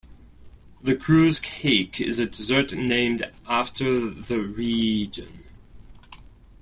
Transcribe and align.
The 0.81 0.95
Creuse 0.95 1.39
Cake 1.39 2.01
is 2.01 2.17
a 2.17 2.25
dessert 2.25 2.73
named 2.73 3.23
after 3.47 4.09
the 4.09 4.41
region. 4.41 5.45